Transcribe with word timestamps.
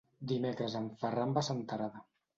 Dimecres 0.29 0.77
en 0.79 0.87
Ferran 1.03 1.37
va 1.37 1.45
a 1.45 1.47
Senterada. 1.51 2.07